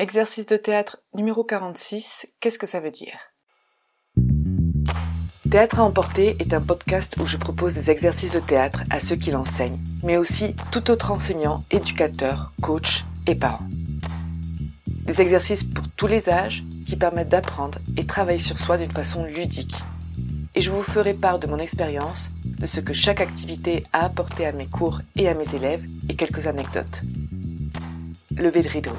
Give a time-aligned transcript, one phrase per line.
[0.00, 3.18] Exercice de théâtre numéro 46, qu'est-ce que ça veut dire?
[5.50, 9.16] Théâtre à emporter est un podcast où je propose des exercices de théâtre à ceux
[9.16, 13.68] qui l'enseignent, mais aussi tout autre enseignant, éducateur, coach et parent.
[14.86, 19.26] Des exercices pour tous les âges qui permettent d'apprendre et travailler sur soi d'une façon
[19.26, 19.76] ludique.
[20.54, 24.46] Et je vous ferai part de mon expérience, de ce que chaque activité a apporté
[24.46, 27.02] à mes cours et à mes élèves et quelques anecdotes.
[28.34, 28.96] Levez de rideau.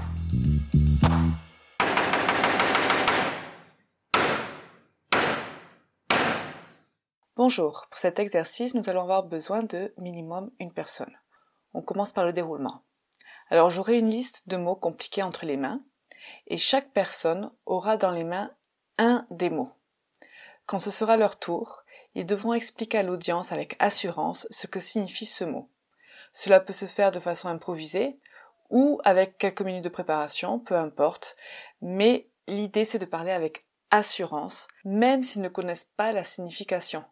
[7.53, 11.13] Bonjour, pour cet exercice, nous allons avoir besoin de minimum une personne.
[11.73, 12.85] On commence par le déroulement.
[13.49, 15.83] Alors j'aurai une liste de mots compliqués entre les mains
[16.47, 18.51] et chaque personne aura dans les mains
[18.97, 19.73] un des mots.
[20.65, 21.83] Quand ce sera leur tour,
[22.15, 25.69] ils devront expliquer à l'audience avec assurance ce que signifie ce mot.
[26.31, 28.17] Cela peut se faire de façon improvisée
[28.69, 31.35] ou avec quelques minutes de préparation, peu importe,
[31.81, 37.03] mais l'idée c'est de parler avec assurance, même s'ils ne connaissent pas la signification.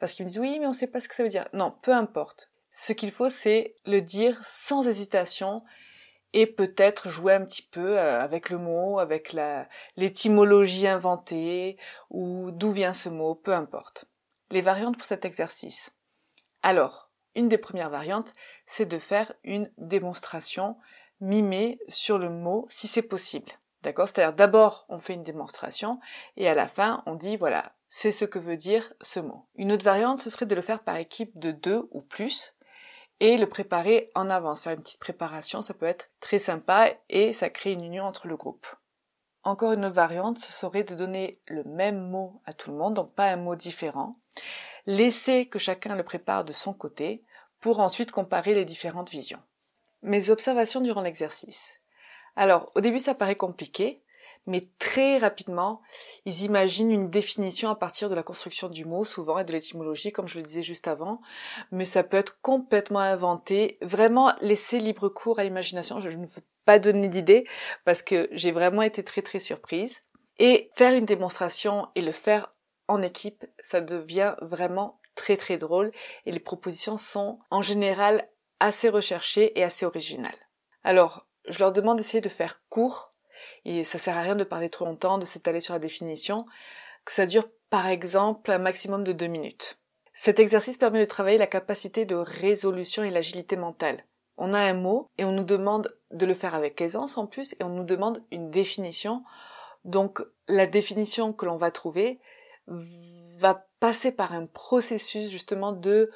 [0.00, 1.48] Parce qu'ils me disent oui, mais on ne sait pas ce que ça veut dire.
[1.52, 2.50] Non, peu importe.
[2.72, 5.62] Ce qu'il faut, c'est le dire sans hésitation
[6.32, 9.36] et peut-être jouer un petit peu euh, avec le mot, avec
[9.96, 11.76] l'étymologie inventée
[12.08, 14.06] ou d'où vient ce mot, peu importe.
[14.50, 15.90] Les variantes pour cet exercice.
[16.62, 18.32] Alors, une des premières variantes,
[18.66, 20.76] c'est de faire une démonstration
[21.20, 23.52] mimée sur le mot si c'est possible.
[23.82, 24.08] D'accord?
[24.08, 26.00] C'est-à-dire d'abord on fait une démonstration
[26.36, 29.46] et à la fin on dit voilà, c'est ce que veut dire ce mot.
[29.56, 32.54] Une autre variante, ce serait de le faire par équipe de deux ou plus
[33.18, 34.62] et le préparer en avance.
[34.62, 38.28] Faire une petite préparation, ça peut être très sympa et ça crée une union entre
[38.28, 38.66] le groupe.
[39.42, 42.94] Encore une autre variante, ce serait de donner le même mot à tout le monde,
[42.94, 44.16] donc pas un mot différent.
[44.86, 47.24] Laisser que chacun le prépare de son côté
[47.60, 49.42] pour ensuite comparer les différentes visions.
[50.02, 51.80] Mes observations durant l'exercice.
[52.36, 54.02] Alors, au début, ça paraît compliqué,
[54.46, 55.80] mais très rapidement,
[56.24, 60.12] ils imaginent une définition à partir de la construction du mot, souvent, et de l'étymologie,
[60.12, 61.20] comme je le disais juste avant,
[61.70, 66.42] mais ça peut être complètement inventé, vraiment laisser libre cours à l'imagination, je ne veux
[66.64, 67.46] pas donner d'idées,
[67.84, 70.00] parce que j'ai vraiment été très très surprise.
[70.38, 72.54] Et faire une démonstration et le faire
[72.88, 75.92] en équipe, ça devient vraiment très très drôle,
[76.24, 78.28] et les propositions sont en général
[78.58, 80.32] assez recherchées et assez originales.
[80.82, 83.09] Alors, je leur demande d'essayer de faire court,
[83.64, 86.46] et ça sert à rien de parler trop longtemps, de s'étaler sur la définition,
[87.04, 89.78] que ça dure par exemple un maximum de deux minutes.
[90.12, 94.04] Cet exercice permet de travailler la capacité de résolution et l'agilité mentale.
[94.36, 97.54] On a un mot et on nous demande de le faire avec aisance en plus
[97.54, 99.22] et on nous demande une définition.
[99.84, 102.20] Donc la définition que l'on va trouver
[102.66, 106.10] va passer par un processus justement de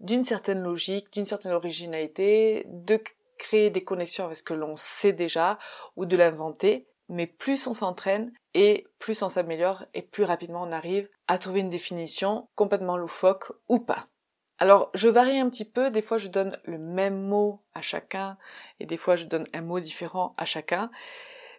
[0.00, 3.02] d'une certaine logique, d'une certaine originalité, de
[3.38, 5.58] créer des connexions avec ce que l'on sait déjà
[5.96, 6.88] ou de l'inventer.
[7.08, 11.60] Mais plus on s'entraîne et plus on s'améliore et plus rapidement on arrive à trouver
[11.60, 14.08] une définition complètement loufoque ou pas.
[14.58, 18.36] Alors je varie un petit peu, des fois je donne le même mot à chacun
[18.80, 20.90] et des fois je donne un mot différent à chacun.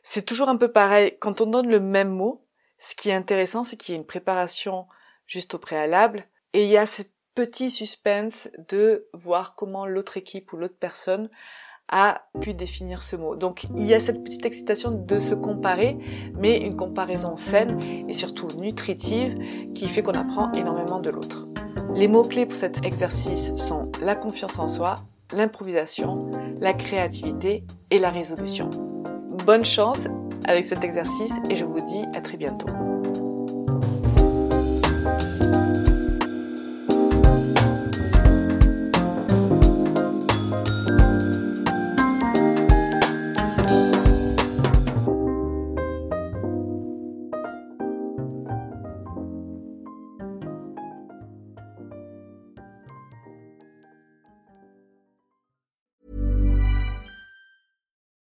[0.04, 2.46] C'est toujours un peu pareil, quand on donne le même mot,
[2.78, 4.88] ce qui est intéressant c'est qu'il y a une préparation
[5.26, 7.04] juste au préalable et il y a ce
[7.36, 11.30] petit suspense de voir comment l'autre équipe ou l'autre personne
[11.92, 13.36] a pu définir ce mot.
[13.36, 15.98] Donc il y a cette petite excitation de se comparer,
[16.38, 19.36] mais une comparaison saine et surtout nutritive
[19.74, 21.48] qui fait qu'on apprend énormément de l'autre.
[21.96, 24.96] Les mots-clés pour cet exercice sont la confiance en soi,
[25.36, 26.30] l'improvisation,
[26.60, 28.70] la créativité et la résolution.
[29.46, 30.08] Bonne chance
[30.46, 32.68] avec cet exercice et je vous dis à très bientôt.